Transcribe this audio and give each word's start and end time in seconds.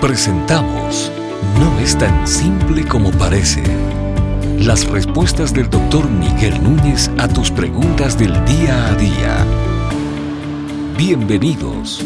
Presentamos 0.00 1.10
No 1.58 1.80
es 1.80 1.96
tan 1.96 2.28
simple 2.28 2.84
como 2.84 3.10
parece. 3.12 3.62
Las 4.58 4.86
respuestas 4.86 5.54
del 5.54 5.70
doctor 5.70 6.10
Miguel 6.10 6.62
Núñez 6.62 7.10
a 7.16 7.26
tus 7.28 7.50
preguntas 7.50 8.18
del 8.18 8.32
día 8.44 8.88
a 8.88 8.94
día. 8.94 9.46
Bienvenidos. 10.98 12.04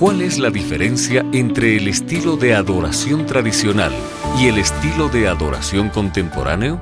¿Cuál 0.00 0.22
es 0.22 0.40
la 0.40 0.50
diferencia 0.50 1.24
entre 1.32 1.76
el 1.76 1.86
estilo 1.86 2.36
de 2.36 2.54
adoración 2.54 3.24
tradicional 3.24 3.92
y 4.40 4.48
el 4.48 4.58
estilo 4.58 5.08
de 5.08 5.28
adoración 5.28 5.90
contemporáneo? 5.90 6.80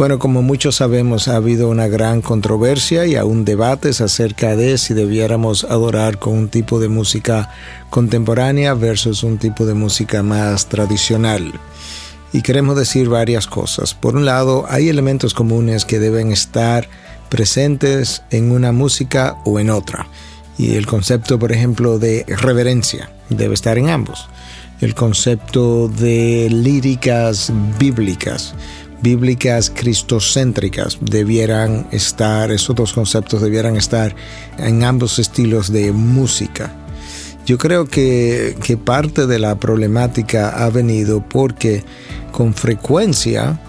Bueno, 0.00 0.18
como 0.18 0.40
muchos 0.40 0.76
sabemos, 0.76 1.28
ha 1.28 1.36
habido 1.36 1.68
una 1.68 1.86
gran 1.86 2.22
controversia 2.22 3.04
y 3.04 3.16
aún 3.16 3.44
debates 3.44 4.00
acerca 4.00 4.56
de 4.56 4.78
si 4.78 4.94
debiéramos 4.94 5.64
adorar 5.64 6.18
con 6.18 6.38
un 6.38 6.48
tipo 6.48 6.80
de 6.80 6.88
música 6.88 7.50
contemporánea 7.90 8.72
versus 8.72 9.22
un 9.22 9.36
tipo 9.36 9.66
de 9.66 9.74
música 9.74 10.22
más 10.22 10.70
tradicional. 10.70 11.52
Y 12.32 12.40
queremos 12.40 12.76
decir 12.76 13.10
varias 13.10 13.46
cosas. 13.46 13.92
Por 13.92 14.16
un 14.16 14.24
lado, 14.24 14.64
hay 14.70 14.88
elementos 14.88 15.34
comunes 15.34 15.84
que 15.84 15.98
deben 15.98 16.32
estar 16.32 16.88
presentes 17.28 18.22
en 18.30 18.52
una 18.52 18.72
música 18.72 19.36
o 19.44 19.60
en 19.60 19.68
otra. 19.68 20.06
Y 20.56 20.76
el 20.76 20.86
concepto, 20.86 21.38
por 21.38 21.52
ejemplo, 21.52 21.98
de 21.98 22.24
reverencia 22.26 23.10
debe 23.28 23.52
estar 23.52 23.76
en 23.76 23.90
ambos. 23.90 24.30
El 24.80 24.94
concepto 24.94 25.88
de 25.88 26.48
líricas 26.48 27.52
bíblicas 27.78 28.54
bíblicas 29.02 29.70
cristocéntricas 29.70 30.98
debieran 31.00 31.86
estar, 31.92 32.50
esos 32.50 32.76
dos 32.76 32.92
conceptos 32.92 33.40
debieran 33.40 33.76
estar 33.76 34.14
en 34.58 34.84
ambos 34.84 35.18
estilos 35.18 35.72
de 35.72 35.92
música. 35.92 36.74
Yo 37.46 37.58
creo 37.58 37.86
que, 37.86 38.56
que 38.62 38.76
parte 38.76 39.26
de 39.26 39.38
la 39.38 39.58
problemática 39.58 40.50
ha 40.50 40.70
venido 40.70 41.24
porque 41.26 41.82
con 42.30 42.54
frecuencia 42.54 43.60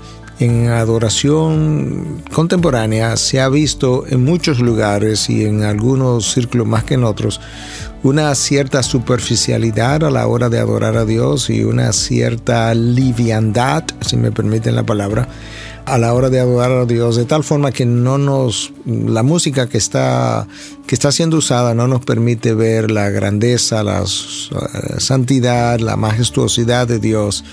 en 0.42 0.70
adoración 0.70 2.23
contemporánea 2.34 3.16
se 3.16 3.39
ha 3.39 3.47
visto 3.47 4.06
en 4.08 4.23
muchos 4.23 4.59
lugares 4.59 5.30
y 5.30 5.45
en 5.45 5.64
algunos 5.64 6.33
círculos 6.33 6.67
más 6.67 6.83
que 6.83 6.95
en 6.95 7.03
otros 7.03 7.39
una 8.03 8.33
cierta 8.33 8.81
superficialidad 8.81 10.03
a 10.03 10.09
la 10.09 10.25
hora 10.25 10.50
de 10.50 10.58
adorar 10.58 10.98
a 10.98 11.06
Dios 11.06 11.52
y 11.52 11.64
una 11.64 11.94
cierta 11.94 12.73
liviandad, 12.73 13.83
si 14.02 14.17
me 14.17 14.31
permiten 14.31 14.75
la 14.75 14.83
palabra, 14.83 15.28
a 15.86 15.98
la 16.00 16.14
hora 16.14 16.30
de 16.30 16.39
adorar 16.39 16.72
a 16.72 16.86
Dios, 16.86 17.16
de 17.16 17.26
tal 17.26 17.44
forma 17.44 17.72
que 17.72 17.86
no 17.86 18.17
nos, 18.17 18.73
la 18.86 19.22
música 19.22 19.70
que 19.70 19.78
está, 19.78 20.48
que 20.88 20.95
está 20.95 21.11
siendo 21.11 21.38
usada 21.38 21.76
no 21.76 21.88
nos 21.88 22.03
permite 22.03 22.55
ver 22.55 22.89
la 22.89 23.09
grandeza, 23.09 23.83
la 23.83 24.02
eh, 24.02 25.00
santidad, 25.00 25.80
la 25.80 25.95
majestuosidad 25.95 26.88
de 26.88 26.98
Dios. 26.98 27.44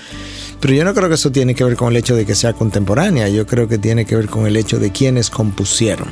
Pero 0.59 0.73
yo 0.73 0.83
no 0.83 0.93
creo 0.93 1.07
que 1.07 1.15
eso 1.15 1.31
tiene 1.31 1.55
que 1.55 1.63
ver 1.63 1.75
con 1.75 1.89
el 1.89 1.97
hecho 1.97 2.15
de 2.15 2.25
que 2.25 2.35
sea 2.35 2.53
contemporánea, 2.53 3.29
yo 3.29 3.45
creo 3.45 3.67
que 3.67 3.77
tiene 3.77 4.05
que 4.05 4.15
ver 4.15 4.27
con 4.27 4.45
el 4.45 4.57
hecho 4.57 4.79
de 4.79 4.91
quienes 4.91 5.29
compusieron. 5.29 6.09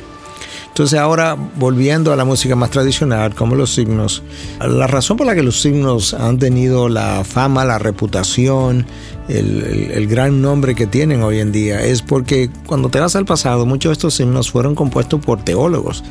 Entonces 0.68 0.98
ahora, 0.98 1.36
volviendo 1.56 2.12
a 2.12 2.16
la 2.16 2.24
música 2.24 2.54
más 2.54 2.70
tradicional, 2.70 3.34
como 3.34 3.56
los 3.56 3.74
signos, 3.74 4.22
la 4.60 4.86
razón 4.86 5.16
por 5.16 5.26
la 5.26 5.34
que 5.34 5.42
los 5.42 5.60
signos 5.60 6.14
han 6.14 6.38
tenido 6.38 6.88
la 6.88 7.24
fama, 7.24 7.64
la 7.64 7.80
reputación, 7.80 8.86
el, 9.28 10.06
gran 10.08 10.40
nombre 10.40 10.74
que 10.74 10.86
tienen 10.86 11.22
hoy 11.22 11.40
en 11.40 11.52
día 11.52 11.84
es 11.84 12.02
porque 12.02 12.50
cuando 12.66 12.88
te 12.88 12.98
vas 12.98 13.14
al 13.14 13.26
pasado, 13.26 13.66
muchos 13.66 13.90
de 13.90 13.92
estos 13.94 14.20
himnos 14.20 14.50
fueron 14.50 14.74
compuestos 14.74 15.20
por 15.20 15.42
teólogos. 15.42 16.02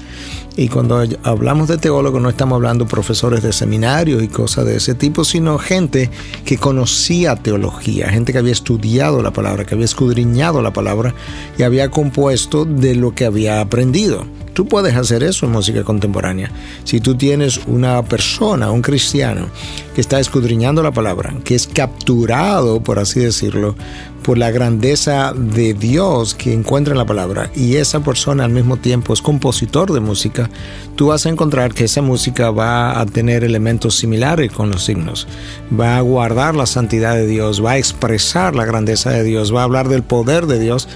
Y 0.56 0.70
cuando 0.70 1.04
hablamos 1.24 1.68
de 1.68 1.78
teólogos 1.78 2.22
no 2.22 2.30
estamos 2.30 2.56
hablando 2.56 2.86
de 2.86 2.90
profesores 2.90 3.44
de 3.44 3.54
seminario 3.54 4.22
y 4.22 4.28
cosas 4.28 4.66
de 4.66 4.78
ese 4.78 4.96
tipo, 4.96 5.24
sino 5.24 5.58
gente 5.60 6.10
que 6.46 6.58
conocía 6.58 7.36
teología, 7.36 8.10
gente 8.10 8.34
que 8.34 8.40
había 8.40 8.54
estudiado 8.54 9.22
la 9.22 9.32
palabra, 9.32 9.66
que 9.66 9.76
había 9.76 9.86
escudriñado 9.86 10.62
la 10.62 10.74
palabra 10.74 11.14
y 11.58 11.64
había 11.64 11.90
compuesto 11.90 12.66
de 12.66 12.96
lo 12.96 13.14
que 13.14 13.26
había 13.26 13.62
aprendido. 13.62 14.26
Tú 14.58 14.68
puedes 14.68 14.96
hacer 14.96 15.22
eso 15.22 15.46
en 15.46 15.52
música 15.52 15.84
contemporánea. 15.84 16.50
Si 16.84 17.00
tú 17.00 17.14
tienes 17.14 17.60
una 17.68 18.02
persona, 18.02 18.72
un 18.72 18.82
cristiano, 18.82 19.50
que 19.98 20.02
está 20.02 20.20
escudriñando 20.20 20.84
la 20.84 20.92
palabra, 20.92 21.34
que 21.44 21.56
es 21.56 21.66
capturado, 21.66 22.84
por 22.84 23.00
así 23.00 23.20
decirlo, 23.20 23.76
por 24.22 24.38
la 24.38 24.52
grandeza 24.52 25.34
de 25.34 25.74
Dios 25.74 26.36
que 26.36 26.54
encuentra 26.54 26.92
en 26.92 27.00
la 27.00 27.08
palabra 27.08 27.50
y 27.56 27.78
esa 27.78 28.02
persona 28.02 28.46
al 28.46 28.52
mismo 28.52 28.78
tiempo 28.78 29.12
es 29.12 29.24
compositor 29.24 29.92
de 29.92 30.00
música, 30.00 30.52
tú 30.96 31.08
vas 31.08 31.26
a 31.26 31.30
encontrar 31.30 31.74
que 31.74 31.86
esa 31.86 32.04
música 32.04 32.52
va 32.52 33.02
a 33.02 33.08
tener 33.08 33.44
elementos 33.44 33.96
similares 33.96 34.52
con 34.52 34.70
los 34.70 34.86
signos. 34.86 35.28
Va 35.74 35.98
a 35.98 36.02
guardar 36.02 36.54
la 36.54 36.68
santidad 36.68 37.16
de 37.16 37.26
Dios, 37.26 37.66
va 37.66 37.72
a 37.72 37.78
expresar 37.80 38.56
la 38.56 38.66
grandeza 38.66 39.10
de 39.10 39.24
Dios, 39.24 39.52
va 39.52 39.62
a 39.62 39.64
hablar 39.64 39.90
del 39.90 40.04
poder 40.04 40.46
de 40.46 40.60
Dios 40.60 40.88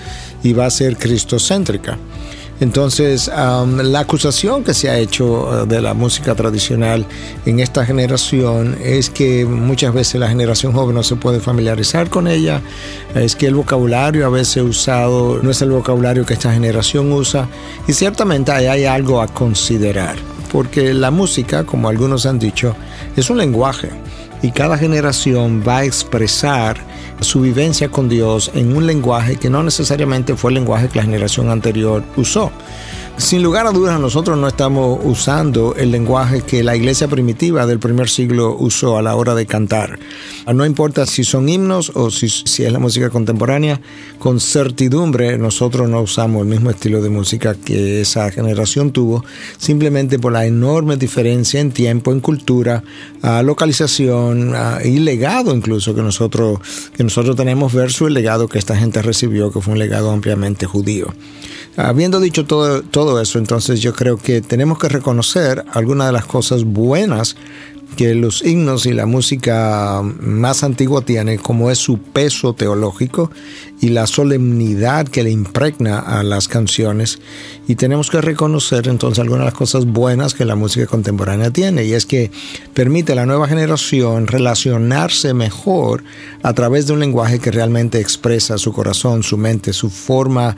y 0.44 0.54
va 0.54 0.68
a 0.68 0.70
ser 0.70 0.96
cristocéntrica. 0.96 1.98
Entonces, 2.62 3.28
la 3.28 4.00
acusación 4.00 4.64
que 4.64 4.76
se 4.76 4.88
ha 4.88 4.98
hecho 5.00 5.48
uh, 5.48 5.66
de 5.66 5.82
la 5.82 5.96
música 5.96 6.36
tradicional 6.36 7.08
en 7.48 7.60
esta 7.60 7.84
generación 7.88 8.78
es 8.84 9.10
que 9.10 9.46
muchas 9.46 9.96
veces 9.96 10.22
la 10.22 10.30
generación 10.30 10.72
joven 10.72 10.94
no 10.94 11.02
se 11.02 11.16
puede 11.16 11.40
familiarizar 11.40 12.10
con 12.10 12.28
ella, 12.28 12.62
es 13.16 13.36
que 13.36 13.48
el 13.48 13.56
vocabulario 13.56 14.28
a 14.28 14.30
veces 14.30 14.64
usado 14.64 15.40
no 15.42 15.50
es 15.50 15.62
el 15.64 15.72
vocabulario 15.72 16.24
que 16.24 16.36
esta 16.36 16.54
generación 16.54 17.12
usa. 17.12 17.50
Y 17.88 17.94
ciertamente 17.94 18.52
ahí 18.52 18.68
hay 18.68 18.86
algo 18.86 19.22
a 19.22 19.28
considerar, 19.28 20.16
porque 20.52 20.94
la 20.94 21.10
música, 21.10 21.64
como 21.64 21.90
algunos 21.90 22.28
han 22.28 22.38
dicho, 22.38 22.76
es 23.16 23.32
un 23.32 23.40
lenguaje 23.40 23.90
y 24.44 24.52
cada 24.52 24.78
generación 24.78 25.64
va 25.68 25.80
a 25.80 25.86
expresar 25.86 26.91
su 27.22 27.42
vivencia 27.42 27.90
con 27.90 28.10
Dios 28.10 28.52
en 28.54 28.76
un 28.76 28.86
lenguaje 28.86 29.38
que 29.38 29.50
no 29.50 29.64
necesariamente 29.64 30.36
fue 30.36 30.52
el 30.52 30.56
lenguaje 30.56 30.90
que 30.90 30.98
la 30.98 31.04
generación 31.04 31.50
anterior 31.50 32.04
usó. 32.18 32.52
Sin 33.18 33.44
lugar 33.44 33.68
a 33.68 33.72
dudas, 33.72 34.00
nosotros 34.00 34.38
no 34.38 34.48
estamos 34.48 35.00
usando 35.04 35.76
el 35.76 35.92
lenguaje 35.92 36.42
que 36.42 36.64
la 36.64 36.76
iglesia 36.76 37.08
primitiva 37.08 37.66
del 37.68 37.78
primer 37.80 38.10
siglo 38.10 38.56
usó 38.58 38.98
a 38.98 39.02
la 39.02 39.16
hora 39.16 39.36
de 39.36 39.46
cantar. 39.46 40.00
No 40.52 40.66
importa 40.66 41.06
si 41.06 41.24
son 41.24 41.48
himnos 41.48 41.92
o 41.94 42.10
si, 42.10 42.30
si, 42.30 42.64
es 42.64 42.72
la 42.72 42.80
música 42.80 43.10
contemporánea, 43.10 43.80
con 44.18 44.40
certidumbre 44.40 45.38
nosotros 45.38 45.88
no 45.88 46.02
usamos 46.02 46.42
el 46.42 46.48
mismo 46.48 46.72
estilo 46.72 47.02
de 47.02 47.10
música 47.10 47.54
que 47.56 48.02
esa 48.02 48.32
generación 48.32 48.92
tuvo, 48.92 49.24
simplemente 49.58 50.18
por 50.18 50.34
la 50.34 50.46
enorme 50.46 50.98
diferencia 50.98 51.60
en 51.60 51.72
tiempo, 51.72 52.12
en 52.12 52.22
cultura, 52.22 52.84
localización 53.44 54.54
y 54.84 55.00
legado 55.00 55.54
incluso 55.54 55.94
que 55.94 56.02
nosotros, 56.02 56.60
que 56.96 57.04
nosotros 57.04 57.36
tenemos 57.36 57.72
versus 57.72 58.08
el 58.08 58.16
legado 58.16 58.48
que 58.48 58.58
esta 58.58 58.76
gente 58.76 59.02
recibió, 59.02 59.52
que 59.52 59.62
fue 59.62 59.74
un 59.74 59.80
legado 59.80 60.12
ampliamente 60.12 60.66
judío. 60.66 61.14
Habiendo 61.78 62.20
dicho 62.20 62.46
todo, 62.46 62.82
todo 62.82 63.22
eso, 63.22 63.40
entonces 63.40 63.80
yo 63.80 63.94
creo 63.94 64.18
que 64.18 64.42
tenemos 64.42 64.78
que 64.78 64.90
reconocer 64.90 65.64
algunas 65.72 66.08
de 66.08 66.14
las 66.14 66.26
cosas 66.26 66.66
buenas 66.66 67.38
que 67.96 68.16
los 68.16 68.44
himnos 68.44 68.86
y 68.86 68.94
la 68.94 69.06
música 69.06 70.02
más 70.20 70.64
antigua 70.64 71.02
tienen, 71.02 71.38
como 71.38 71.72
es 71.72 71.78
su 71.78 71.98
peso 71.98 72.54
teológico 72.54 73.32
y 73.82 73.90
la 73.90 74.08
solemnidad 74.08 75.08
que 75.08 75.24
le 75.24 75.32
impregna 75.32 76.00
a 76.00 76.24
las 76.24 76.48
canciones. 76.48 77.20
Y 77.68 77.76
tenemos 77.76 78.10
que 78.10 78.22
reconocer 78.22 78.88
entonces 78.88 79.20
algunas 79.20 79.42
de 79.42 79.52
las 79.52 79.58
cosas 79.58 79.86
buenas 79.86 80.34
que 80.34 80.46
la 80.46 80.56
música 80.56 80.86
contemporánea 80.88 81.52
tiene, 81.52 81.84
y 81.84 81.94
es 81.94 82.06
que 82.06 82.32
permite 82.74 83.12
a 83.12 83.16
la 83.16 83.26
nueva 83.26 83.48
generación 83.48 84.28
relacionarse 84.28 85.34
mejor 85.34 86.04
a 86.44 86.54
través 86.54 86.88
de 86.88 86.94
un 86.94 87.00
lenguaje 87.00 87.40
que 87.40 87.52
realmente 87.52 88.00
expresa 88.00 88.58
su 88.58 88.72
corazón, 88.72 89.24
su 89.24 89.38
mente, 89.38 89.74
su 89.74 89.90
forma, 89.90 90.56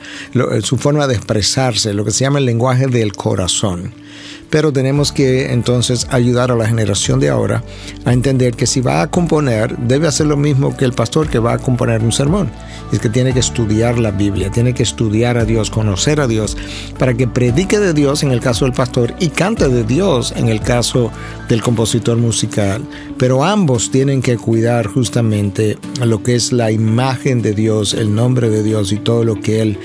su 0.62 0.76
forma 0.76 1.06
de 1.06 1.14
expresarse, 1.14 1.94
lo 1.94 2.04
que 2.04 2.10
se 2.10 2.24
llama 2.24 2.38
el 2.38 2.46
lenguaje 2.46 2.86
del 2.86 3.12
corazón 3.12 4.03
pero 4.50 4.72
tenemos 4.72 5.12
que 5.12 5.52
entonces 5.52 6.06
ayudar 6.10 6.50
a 6.50 6.56
la 6.56 6.66
generación 6.66 7.20
de 7.20 7.28
ahora 7.28 7.64
a 8.04 8.12
entender 8.12 8.54
que 8.54 8.66
si 8.66 8.80
va 8.80 9.02
a 9.02 9.10
componer, 9.10 9.76
debe 9.78 10.06
hacer 10.06 10.26
lo 10.26 10.36
mismo 10.36 10.76
que 10.76 10.84
el 10.84 10.92
pastor 10.92 11.28
que 11.28 11.38
va 11.38 11.54
a 11.54 11.58
componer 11.58 12.02
un 12.02 12.12
sermón. 12.12 12.50
Es 12.92 13.00
que 13.00 13.08
tiene 13.08 13.32
que 13.32 13.40
estudiar 13.40 13.98
la 13.98 14.10
Biblia, 14.10 14.50
tiene 14.50 14.74
que 14.74 14.82
estudiar 14.82 15.38
a 15.38 15.44
Dios, 15.44 15.70
conocer 15.70 16.20
a 16.20 16.28
Dios, 16.28 16.56
para 16.98 17.14
que 17.14 17.26
predique 17.26 17.78
de 17.78 17.92
Dios 17.92 18.22
en 18.22 18.30
el 18.30 18.40
caso 18.40 18.64
del 18.64 18.74
pastor 18.74 19.14
y 19.18 19.28
cante 19.28 19.68
de 19.68 19.84
Dios 19.84 20.32
en 20.36 20.48
el 20.48 20.60
caso 20.60 21.10
del 21.48 21.62
compositor 21.62 22.16
musical. 22.16 22.82
Pero 23.18 23.44
ambos 23.44 23.90
tienen 23.90 24.22
que 24.22 24.36
cuidar 24.36 24.86
justamente 24.86 25.78
lo 26.04 26.22
que 26.22 26.34
es 26.34 26.52
la 26.52 26.70
imagen 26.70 27.42
de 27.42 27.54
Dios, 27.54 27.94
el 27.94 28.14
nombre 28.14 28.50
de 28.50 28.62
Dios 28.62 28.92
y 28.92 28.98
todo 28.98 29.24
lo 29.24 29.40
que 29.40 29.62
Él 29.62 29.78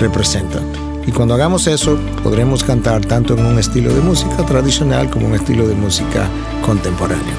representa. 0.00 0.60
Y 1.06 1.12
cuando 1.12 1.34
hagamos 1.34 1.66
eso, 1.66 1.98
podremos 2.22 2.64
cantar 2.64 3.04
tanto 3.04 3.34
en 3.34 3.46
un 3.46 3.58
estilo 3.58 3.94
de 3.94 4.00
música 4.00 4.44
tradicional 4.44 5.08
como 5.08 5.26
un 5.26 5.34
estilo 5.34 5.68
de 5.68 5.74
música 5.74 6.28
contemporánea. 6.64 7.34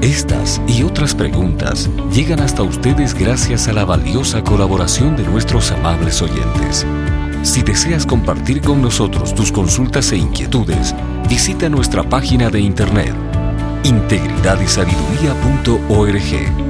Estas 0.00 0.60
y 0.66 0.82
otras 0.82 1.14
preguntas 1.14 1.90
llegan 2.12 2.40
hasta 2.40 2.62
ustedes 2.62 3.14
gracias 3.14 3.68
a 3.68 3.72
la 3.72 3.84
valiosa 3.84 4.42
colaboración 4.42 5.16
de 5.16 5.24
nuestros 5.24 5.70
amables 5.72 6.22
oyentes. 6.22 6.86
Si 7.42 7.62
deseas 7.62 8.06
compartir 8.06 8.60
con 8.60 8.80
nosotros 8.80 9.34
tus 9.34 9.50
consultas 9.50 10.12
e 10.12 10.16
inquietudes, 10.16 10.94
visita 11.28 11.68
nuestra 11.68 12.02
página 12.02 12.50
de 12.50 12.60
internet 12.60 13.14
integridadysabiduría.org. 13.82 16.69